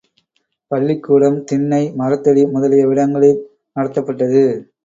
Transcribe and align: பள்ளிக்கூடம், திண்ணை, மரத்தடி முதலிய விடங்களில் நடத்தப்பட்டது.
பள்ளிக்கூடம், 0.71 1.37
திண்ணை, 1.43 1.81
மரத்தடி 1.95 2.45
முதலிய 2.47 2.87
விடங்களில் 2.87 3.39
நடத்தப்பட்டது. 3.75 4.43